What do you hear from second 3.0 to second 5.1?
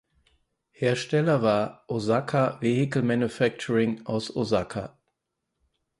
Manufacturing aus Osaka.